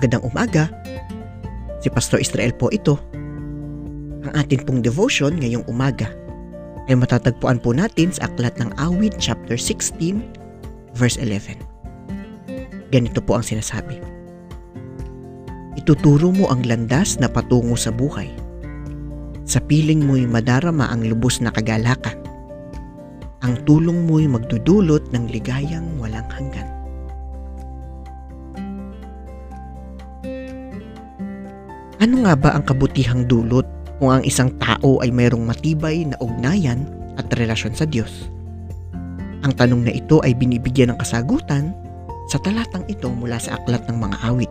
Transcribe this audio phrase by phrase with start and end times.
[0.00, 0.64] Magandang umaga.
[1.84, 2.96] Si Pastor Israel po ito.
[4.24, 6.08] Ang atin pong devotion ngayong umaga
[6.88, 10.24] ay matatagpuan po natin sa Aklat ng Awit chapter 16
[10.96, 11.60] verse 11.
[12.88, 14.00] Ganito po ang sinasabi.
[15.76, 18.32] Ituturo mo ang landas na patungo sa buhay.
[19.44, 22.16] Sa piling mo'y madarama ang lubos na kagalakan.
[23.44, 26.79] Ang tulong mo'y magdudulot ng ligayang walang hanggan.
[32.00, 33.68] Ano nga ba ang kabutihang dulot
[34.00, 36.88] kung ang isang tao ay mayroong matibay na ugnayan
[37.20, 38.32] at relasyon sa Diyos?
[39.44, 41.76] Ang tanong na ito ay binibigyan ng kasagutan
[42.32, 44.48] sa talatang ito mula sa aklat ng mga awit.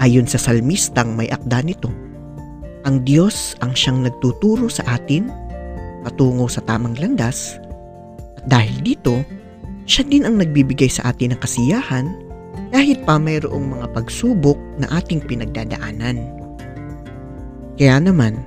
[0.00, 1.92] Ayon sa salmistang may akda nito,
[2.88, 5.28] ang Diyos ang siyang nagtuturo sa atin
[6.00, 7.60] patungo sa tamang landas
[8.40, 9.20] at dahil dito,
[9.84, 12.08] siya din ang nagbibigay sa atin ng kasiyahan
[12.70, 16.22] kahit pa mayroong mga pagsubok na ating pinagdadaanan.
[17.74, 18.46] Kaya naman,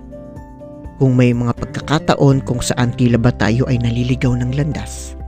[0.98, 5.20] kung may mga pagkakataon kung saan tila ba tayo ay naliligaw ng landas,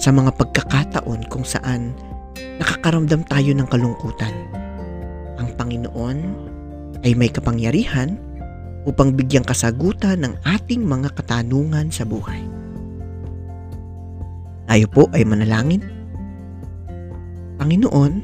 [0.00, 1.92] sa mga pagkakataon kung saan
[2.58, 4.34] nakakaramdam tayo ng kalungkutan,
[5.38, 6.18] ang Panginoon
[7.04, 8.16] ay may kapangyarihan
[8.88, 12.40] upang bigyang kasagutan ng ating mga katanungan sa buhay.
[14.64, 15.93] Tayo po ay manalangin.
[17.64, 18.20] Panginoon,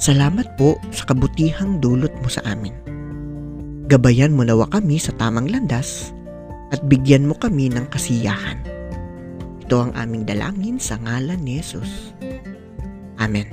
[0.00, 2.72] salamat po sa kabutihang dulot mo sa amin.
[3.92, 6.16] Gabayan mo nawa kami sa tamang landas
[6.72, 8.56] at bigyan mo kami ng kasiyahan.
[9.60, 12.16] Ito ang aming dalangin sa ngalan ni Jesus.
[13.20, 13.52] Amen.